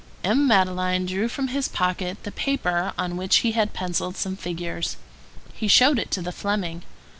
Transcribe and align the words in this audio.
M. 0.23 0.47
Madeleine 0.47 1.05
drew 1.05 1.29
from 1.29 1.49
his 1.49 1.67
pocket 1.67 2.17
the 2.23 2.31
paper 2.31 2.91
on 2.97 3.17
which 3.17 3.35
he 3.45 3.51
had 3.51 3.71
pencilled 3.71 4.17
some 4.17 4.35
figures. 4.35 4.97
He 5.53 5.67
showed 5.67 5.99
it 5.99 6.09
to 6.09 6.23
the 6.23 6.31
Fleming. 6.31 6.81